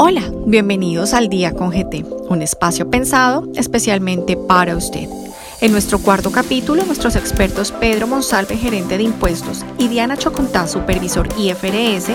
[0.00, 5.08] Hola, bienvenidos al Día con GT, un espacio pensado especialmente para usted.
[5.60, 11.28] En nuestro cuarto capítulo, nuestros expertos Pedro Monsalve, gerente de impuestos, y Diana Chocontá, supervisor
[11.36, 12.12] IFRS,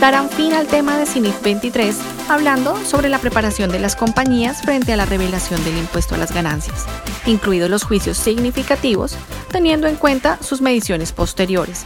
[0.00, 1.98] darán fin al tema de CINIF 23,
[2.30, 6.32] hablando sobre la preparación de las compañías frente a la revelación del impuesto a las
[6.32, 6.86] ganancias,
[7.26, 9.18] incluidos los juicios significativos,
[9.50, 11.84] teniendo en cuenta sus mediciones posteriores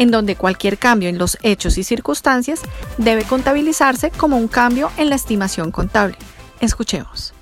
[0.00, 2.62] en donde cualquier cambio en los hechos y circunstancias
[2.96, 6.16] debe contabilizarse como un cambio en la estimación contable.
[6.62, 7.34] Escuchemos.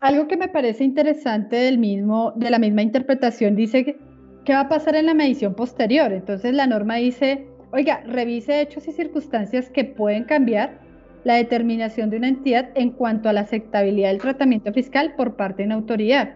[0.00, 3.98] Algo que me parece interesante del mismo, de la misma interpretación dice que,
[4.46, 6.10] qué va a pasar en la medición posterior.
[6.12, 10.80] Entonces la norma dice, oiga, revise hechos y circunstancias que pueden cambiar
[11.24, 15.62] la determinación de una entidad en cuanto a la aceptabilidad del tratamiento fiscal por parte
[15.62, 16.34] de una autoridad.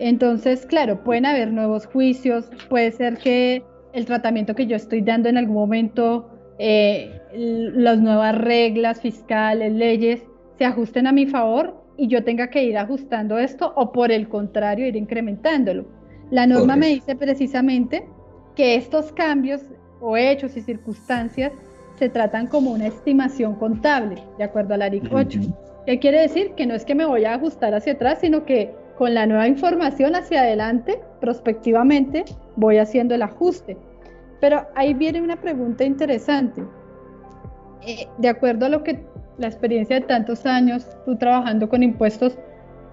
[0.00, 5.28] Entonces, claro, pueden haber nuevos juicios, puede ser que el tratamiento que yo estoy dando
[5.28, 10.22] en algún momento, eh, las nuevas reglas fiscales, leyes,
[10.58, 14.28] se ajusten a mi favor y yo tenga que ir ajustando esto o por el
[14.28, 15.86] contrario ir incrementándolo.
[16.30, 18.08] La norma me dice precisamente
[18.56, 19.60] que estos cambios
[20.00, 21.52] o hechos y circunstancias
[21.98, 25.40] se tratan como una estimación contable, de acuerdo al ARIC 8.
[25.86, 26.52] ¿Qué quiere decir?
[26.56, 29.48] Que no es que me voy a ajustar hacia atrás, sino que con la nueva
[29.48, 33.76] información hacia adelante, prospectivamente, voy haciendo el ajuste.
[34.40, 36.62] Pero ahí viene una pregunta interesante.
[37.84, 39.04] Eh, de acuerdo a lo que
[39.38, 42.38] la experiencia de tantos años, tú trabajando con impuestos,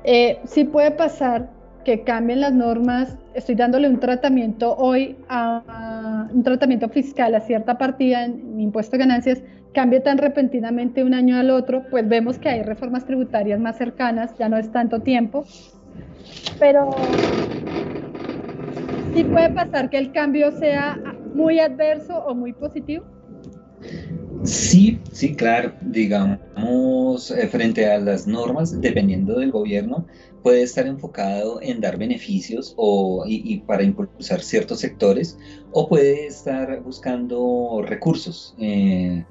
[0.03, 1.51] eh, sí puede pasar
[1.85, 3.15] que cambien las normas.
[3.35, 8.97] Estoy dándole un tratamiento hoy a, un tratamiento fiscal a cierta partida en impuesto de
[9.05, 9.43] ganancias,
[9.75, 14.35] cambie tan repentinamente un año al otro, pues vemos que hay reformas tributarias más cercanas,
[14.39, 15.45] ya no es tanto tiempo,
[16.59, 17.07] pero
[19.13, 20.99] sí puede pasar que el cambio sea
[21.33, 23.05] muy adverso o muy positivo.
[24.43, 25.73] Sí, sí, claro.
[25.81, 30.05] Digamos, eh, frente a las normas, dependiendo del gobierno,
[30.41, 35.37] puede estar enfocado en dar beneficios o, y, para impulsar ciertos sectores,
[35.71, 38.55] o puede estar buscando recursos.
[38.59, 39.25] Eh,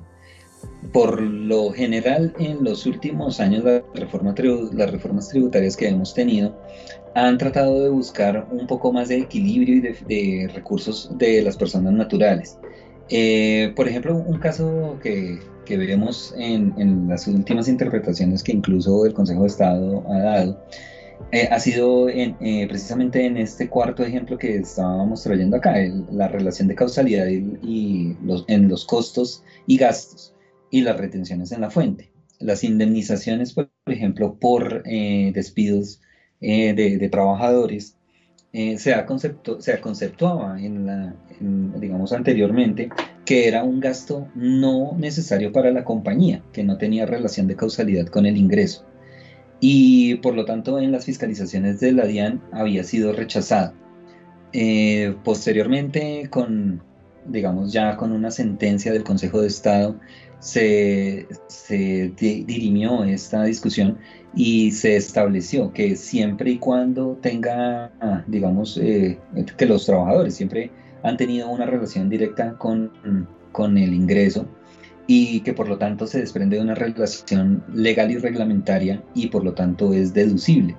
[0.93, 4.35] por lo general, en los últimos años, la reforma
[4.73, 6.57] las reformas tributarias que hemos tenido
[7.15, 11.93] han tratado de buscar un poco más de equilibrio y de, recursos de las personas
[11.93, 12.59] naturales.
[13.11, 19.05] Eh, por ejemplo, un caso que, que vemos en, en, las últimas interpretaciones que incluso
[19.07, 20.65] el Consejo de Estado ha dado,
[21.33, 25.75] eh, ha sido en, eh, precisamente en este cuarto ejemplo que estábamos trayendo acá,
[26.13, 30.35] la relación de causalidad y, los, en los costos y gastos
[30.71, 32.11] y las retenciones en la fuente.
[32.39, 36.01] Las indemnizaciones, por ejemplo, por eh, despidos
[36.41, 37.97] eh, de, trabajadores,
[38.53, 42.89] eh, se, ha concepto, se conceptuaba en la, digamos anteriormente
[43.25, 48.07] que era un gasto no necesario para la compañía, que no tenía relación de causalidad
[48.07, 48.87] con el ingreso.
[49.61, 53.75] Y por lo tanto en las fiscalizaciones de la DIAN había sido rechazado.
[55.25, 56.83] posteriormente, con,
[57.29, 59.97] digamos ya con una sentencia del Consejo de Estado,
[60.41, 61.27] se,
[62.17, 63.99] dirimió esta discusión
[64.35, 67.91] y se estableció que siempre y cuando tenga,
[68.27, 69.19] digamos, eh,
[69.57, 70.71] que los trabajadores siempre
[71.03, 74.47] han tenido una relación directa con, con el ingreso
[75.07, 79.43] y que por lo tanto se desprende de una relación legal y reglamentaria y por
[79.43, 80.77] lo tanto es deducible.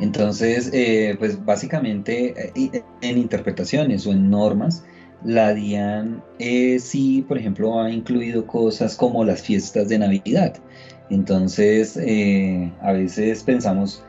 [0.00, 4.84] Entonces, eh, pues básicamente eh, en interpretaciones o en normas,
[5.22, 10.54] la DIAN eh, sí, por ejemplo, ha incluido cosas como las fiestas de Navidad.
[11.10, 14.02] Entonces, eh, a veces pensamos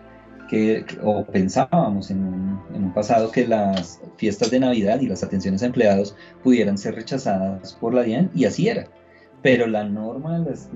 [0.49, 5.65] que, o pensábamos en un, pasado que las fiestas de Navidad y las atenciones a
[5.65, 8.87] empleados pudieran ser rechazadas por la DIAN, y así era.
[9.41, 10.69] Pero la norma, las,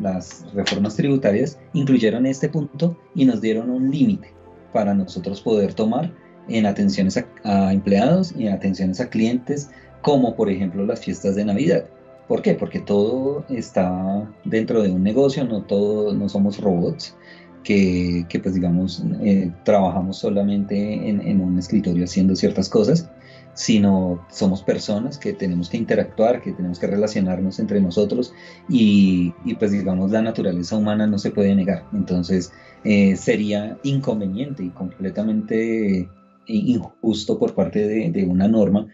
[0.00, 4.32] las reformas tributarias incluyeron este punto y nos dieron un límite
[4.72, 6.12] para nosotros poder tomar
[6.48, 9.70] en atenciones a, empleados y en atenciones a clientes,
[10.02, 11.84] como por ejemplo las fiestas de Navidad.
[12.26, 12.54] ¿Por qué?
[12.54, 17.16] Porque todo está dentro de un negocio, no todos no somos robots
[17.64, 23.10] que, que pues digamos eh, trabajamos solamente en, en, un escritorio haciendo ciertas cosas,
[23.54, 28.32] sino somos personas que tenemos que interactuar, que tenemos que relacionarnos entre nosotros
[28.68, 31.84] y, y pues digamos la naturaleza humana no se puede negar.
[31.92, 32.52] Entonces
[32.84, 36.08] eh, sería inconveniente y completamente
[36.48, 38.88] injusto por parte de, una norma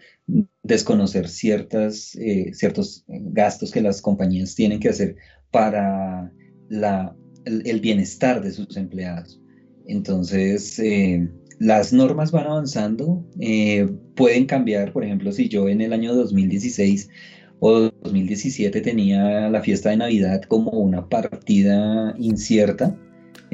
[0.63, 5.15] desconocer ciertas, eh, ciertos gastos que las compañías tienen que hacer
[5.51, 6.31] para
[6.69, 7.15] la,
[7.45, 9.39] el, bienestar de sus empleados.
[9.87, 11.29] Entonces, eh,
[11.59, 17.09] las normas van avanzando, eh, pueden cambiar, por ejemplo, si yo en el año 2016
[17.59, 22.97] o 2017 tenía la fiesta de Navidad como una partida incierta,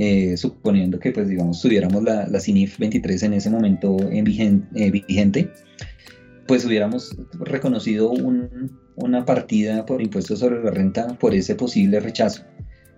[0.04, 4.90] eh, suponiendo que pues digamos tuviéramos la, la CINIF 23 en ese momento en eh,
[4.90, 5.52] vigente,
[6.48, 8.12] pues hubiéramos reconocido
[8.96, 12.42] una partida por impuestos sobre la renta por ese posible rechazo.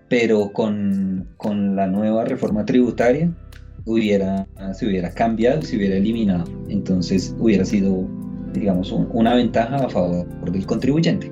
[0.08, 3.30] Pero con, con la nueva reforma tributaria
[3.84, 6.46] hubiera, se hubiera cambiado se hubiera eliminado.
[6.70, 8.08] Entonces hubiera sido
[8.54, 11.30] digamos, una ventaja a favor del contribuyente.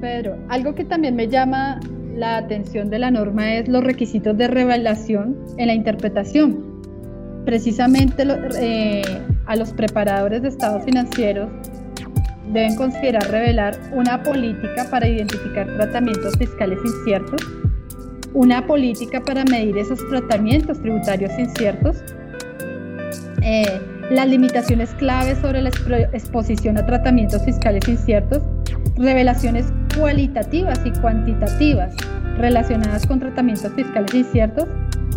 [0.00, 1.78] Pedro, algo que también me llama
[2.16, 6.80] la atención de la norma es los requisitos de revelación en la interpretación.
[7.44, 8.24] Precisamente
[8.60, 9.02] eh,
[9.46, 11.48] a los preparadores de estados financieros
[12.52, 17.40] deben considerar revelar una política para identificar tratamientos fiscales inciertos,
[18.34, 22.02] una política para medir esos tratamientos tributarios inciertos,
[23.42, 23.80] eh,
[24.10, 25.70] las limitaciones claves sobre la
[26.12, 28.42] exposición a tratamientos fiscales inciertos,
[28.96, 29.66] revelaciones
[29.96, 31.94] cualitativas y cuantitativas
[32.36, 34.66] relacionadas con tratamientos fiscales inciertos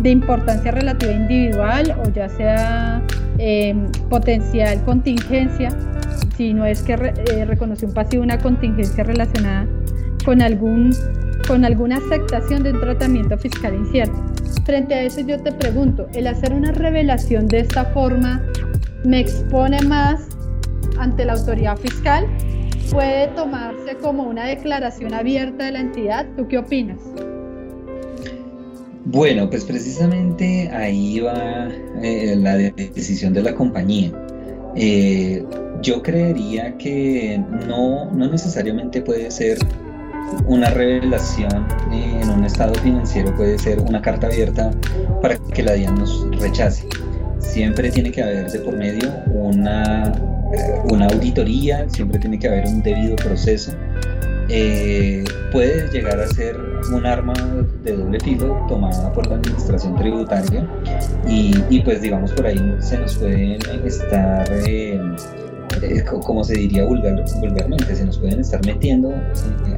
[0.00, 3.02] de importancia relativa individual o ya sea
[3.38, 5.70] em, potencial contingencia,
[6.36, 9.66] si no es que eh, reconoce un pasivo una contingencia relacionada
[10.24, 10.92] con, algún,
[11.46, 14.16] con alguna aceptación de un tratamiento fiscal incierto.
[14.64, 18.42] Frente a eso yo te pregunto, el hacer una revelación de esta forma
[19.04, 20.28] me expone más
[20.98, 22.26] ante la autoridad fiscal,
[22.90, 26.26] puede tomarse como una declaración abierta de la entidad.
[26.36, 26.98] ¿Tú qué opinas?
[29.06, 31.68] Bueno, pues precisamente ahí va
[32.02, 34.12] eh, la decisión de la compañía.
[34.74, 35.44] Eh,
[35.82, 39.58] yo creería que no, no necesariamente puede ser
[40.46, 44.70] una revelación en un estado financiero, puede ser una carta abierta
[45.20, 46.88] para que la DIAN nos rechace
[47.54, 50.12] siempre tiene que haber de por medio una,
[50.90, 53.72] una auditoría, siempre tiene que haber un debido proceso.
[54.48, 56.58] Eh, puede llegar a ser
[56.92, 57.32] un arma
[57.82, 60.68] de doble filo tomada por la administración tributaria
[61.26, 65.00] y, pues digamos por ahí se nos pueden estar, eh,
[65.80, 69.14] eh, como se diría vulgarmente, se nos pueden estar metiendo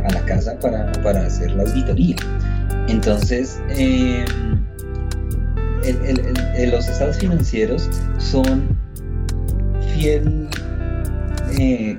[0.04, 2.16] a la casa para, para hacer la auditoría.
[2.88, 3.60] Entonces,
[6.72, 7.88] los estados financieros
[8.18, 8.75] son
[9.96, 10.48] fiel
[11.58, 11.98] eh,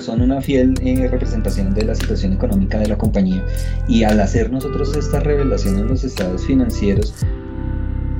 [0.00, 3.44] son una fiel eh, representación de la situación económica de la compañía.
[3.88, 7.14] Y al hacer nosotros esta revelación en los estados financieros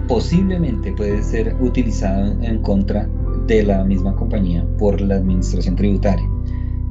[0.08, 3.08] posiblemente puede ser utilizado en contra
[3.46, 6.28] de la misma compañía por la administración tributaria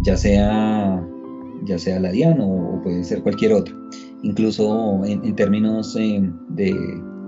[0.03, 1.05] ya sea
[1.63, 3.73] ya sea la DIAN o, puede ser cualquier otra.
[4.21, 6.73] Incluso en, términos eh, de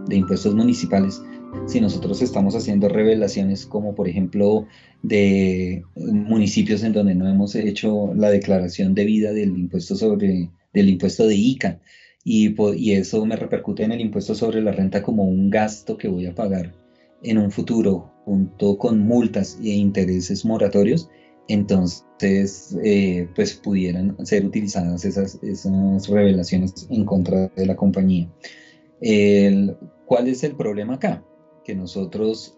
[0.07, 1.21] de impuestos municipales
[1.65, 4.67] si nosotros estamos haciendo revelaciones como por ejemplo
[5.03, 11.27] de municipios en donde no hemos hecho la declaración debida del impuesto sobre del impuesto
[11.27, 11.79] de ICA
[12.23, 16.07] y, y eso me repercute en el impuesto sobre la renta como un gasto que
[16.07, 16.73] voy a pagar
[17.23, 21.09] en un futuro junto con multas e intereses moratorios
[21.47, 28.29] entonces eh, pues pudieran ser utilizadas esas, esas revelaciones en contra de la compañía.
[28.99, 31.23] El, ¿Cuál es el problema acá?
[31.67, 32.57] Que nosotros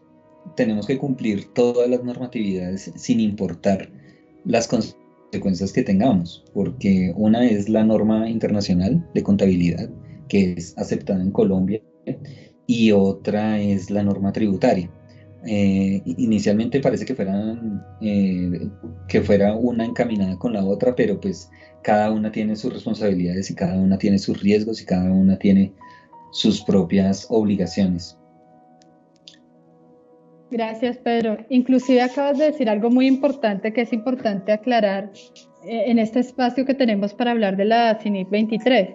[0.56, 3.92] tenemos que cumplir todas las normatividades sin importar
[4.46, 9.90] las consecuencias que tengamos, porque una es la norma internacional de contabilidad,
[10.28, 11.82] que es aceptada en Colombia,
[12.68, 14.92] y otra es la norma tributaria.
[15.44, 18.70] Eh, inicialmente parece que fueran eh,
[19.08, 21.50] que fuera una encaminada con la otra, pero pues
[21.82, 25.74] cada una tiene sus responsabilidades y cada una tiene sus riesgos y cada una tiene
[26.32, 28.20] sus propias obligaciones.
[30.52, 31.38] Gracias, Pedro.
[31.50, 35.12] Inclusive acabas de decir algo muy importante que es importante aclarar
[35.64, 38.90] eh, en este espacio que tenemos para hablar de la CINIP 23.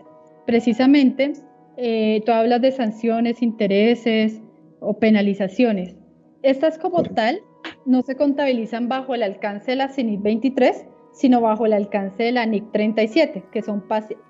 [0.47, 1.35] Precisamente,
[1.77, 4.41] eh, tú hablas de sanciones, intereses
[4.81, 5.97] o penalizaciones.
[6.43, 7.41] Estas como tal
[7.87, 12.33] no se contabilizan bajo el alcance de la CINIP 23, sino bajo el alcance de
[12.33, 13.85] la NIC 37, que son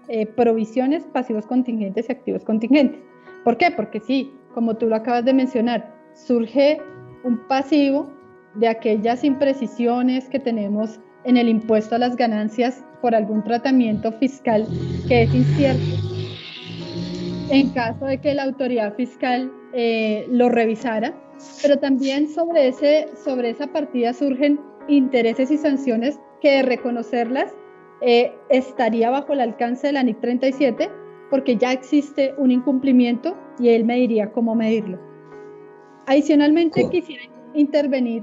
[0.09, 3.01] eh, provisiones, pasivos contingentes y activos contingentes.
[3.43, 3.71] ¿Por qué?
[3.71, 6.79] Porque sí, como tú lo acabas de mencionar, surge
[7.25, 8.09] un pasivo
[8.55, 14.67] de aquellas imprecisiones que tenemos en el impuesto a las ganancias por algún tratamiento fiscal
[15.09, 15.83] que es incierto.
[17.51, 21.15] En caso de que la autoridad fiscal eh, lo revisara,
[21.63, 27.53] pero también sobre, ese, sobre esa partida surgen intereses y sanciones que de reconocerlas
[28.01, 30.91] eh, estaría bajo el alcance de la NIC 37
[31.31, 35.14] porque ya existe un incumplimiento y él me diría cómo medirlo.
[36.07, 38.23] Adicionalmente, quisiera intervenir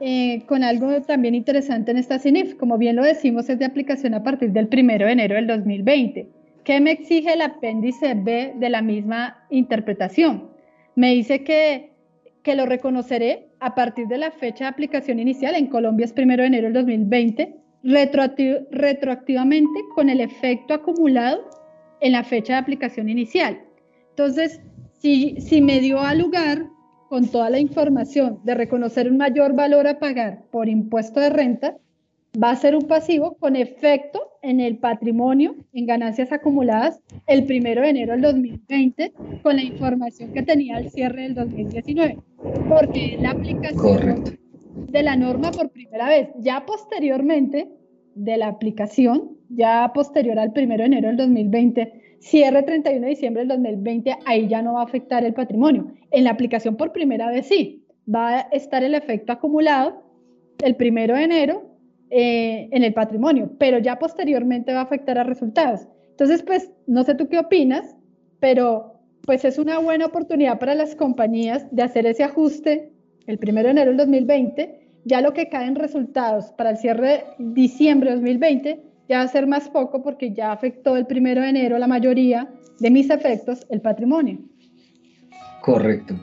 [0.00, 2.56] eh, con algo también interesante en esta CINIF.
[2.56, 6.28] Como bien lo decimos, es de aplicación a partir del 1 de enero del 2020.
[6.64, 10.50] ¿Qué me exige el apéndice B de la misma interpretación?
[10.96, 11.92] Me dice que,
[12.42, 16.36] que lo reconoceré a partir de la fecha de aplicación inicial, en Colombia es 1
[16.36, 17.54] de enero del 2020,
[18.70, 21.48] retroactivamente con el efecto acumulado
[22.00, 23.60] en la fecha de aplicación inicial.
[24.10, 24.60] Entonces,
[24.98, 26.71] si, si me dio a lugar
[27.12, 31.76] con toda la información de reconocer un mayor valor a pagar por impuesto de renta,
[32.42, 37.82] va a ser un pasivo con efecto en el patrimonio en ganancias acumuladas el primero
[37.82, 42.16] de enero del 2020 con la información que tenía al cierre del 2019,
[42.70, 44.24] porque la aplicación
[44.74, 47.68] de la norma por primera vez, ya posteriormente
[48.14, 51.92] de la aplicación, ya posterior al primero de enero del 2020,
[52.22, 55.92] cierre 31 de diciembre del 2020, ahí ya no va a afectar el patrimonio.
[56.10, 60.02] En la aplicación por primera vez sí, va a estar el efecto acumulado
[60.62, 61.62] el primero de enero
[62.10, 65.88] eh, en el patrimonio, pero ya posteriormente va a afectar a resultados.
[66.10, 67.96] Entonces, pues, no sé tú qué opinas,
[68.38, 72.92] pero pues es una buena oportunidad para las compañías de hacer ese ajuste
[73.26, 74.80] el primero de enero del 2020.
[75.04, 79.24] Ya lo que cae en resultados para el cierre de diciembre de 2020 ya va
[79.24, 82.50] a ser más poco porque ya afectó el primero de enero la mayoría
[82.80, 84.38] de mis efectos el patrimonio.
[85.60, 86.18] Correcto.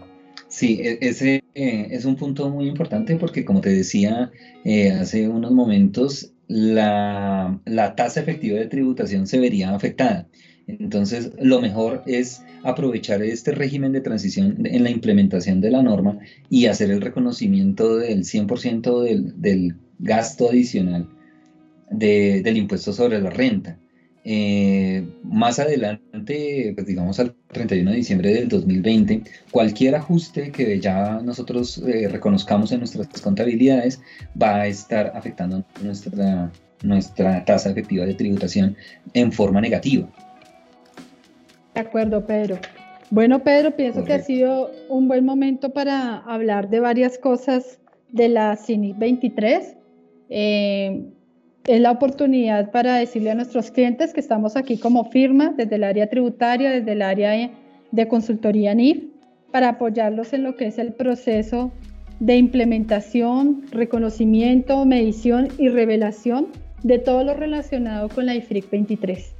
[0.48, 4.32] Sí, e, ese eh, es un punto muy importante porque como te decía
[4.66, 10.28] eh, hace unos momentos, la, la tasa efectiva de tributación se vería afectada.
[10.66, 16.18] Entonces, lo mejor es aprovechar este régimen de transición en la implementación de la norma
[16.50, 21.08] y hacer el reconocimiento del 100% del, del gasto adicional
[21.90, 23.78] del impuesto sobre la renta.
[24.26, 31.22] Eh, más adelante, pues digamos al 31 de diciembre del 2020, cualquier ajuste que ya
[31.24, 34.02] nosotros eh, reconozcamos en nuestras contabilidades
[34.40, 36.52] va a estar afectando nuestra,
[36.84, 38.76] nuestra tasa efectiva de tributación
[39.14, 40.08] en forma negativa.
[41.74, 42.60] De acuerdo, Pedro.
[43.12, 47.80] Bueno, Pedro, pienso que ha sido un buen momento para hablar de varias cosas
[48.12, 49.76] de la CINI 23.
[50.30, 51.06] Eh,
[51.66, 55.84] es la oportunidad para decirle a nuestros clientes que estamos aquí como firma desde el
[55.84, 57.52] área tributaria, desde el área
[57.92, 59.04] de consultoría NIF,
[59.52, 61.72] para apoyarlos en lo que es el proceso
[62.20, 66.48] de implementación, reconocimiento, medición y revelación
[66.84, 69.36] de todo lo relacionado con la IFRIC 23.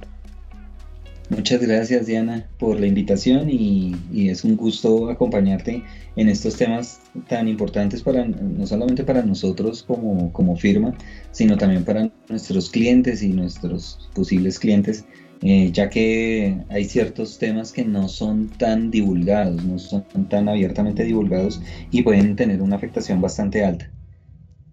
[1.30, 5.82] Muchas gracias Diana por la invitación y, es un gusto acompañarte
[6.16, 10.92] en estos temas tan importantes para no solamente para nosotros como, como firma,
[11.30, 15.04] sino también para nuestros clientes y nuestros posibles clientes,
[15.42, 21.04] eh, ya que hay ciertos temas que no son tan divulgados, no son tan abiertamente
[21.04, 23.88] divulgados y pueden tener una afectación bastante alta.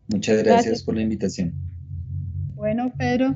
[0.08, 0.84] Muchas gracias.
[0.84, 1.54] por la invitación.
[2.56, 3.36] Bueno, Pedro,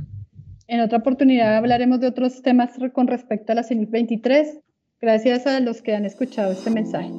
[0.72, 4.60] en otra oportunidad hablaremos de otros temas con respecto a la CENIF 23.
[5.01, 7.12] Gracias a los que han escuchado este mensaje.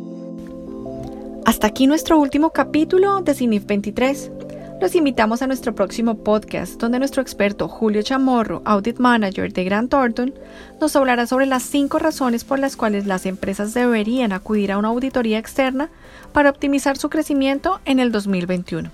[1.44, 4.32] Hasta aquí nuestro último capítulo de CINIF 23.
[4.80, 9.90] Los invitamos a nuestro próximo podcast, donde nuestro experto Julio Chamorro, Audit Manager de Grant
[9.90, 10.32] Thornton,
[10.80, 14.88] nos hablará sobre las cinco razones por las cuales las empresas deberían acudir a una
[14.88, 15.90] auditoría externa
[16.32, 18.90] para optimizar su crecimiento en el 2021.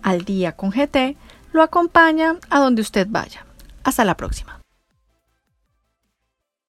[0.00, 1.18] Al día con GT
[1.52, 3.45] lo acompaña a donde usted vaya.
[3.86, 4.65] Hasta la próxima.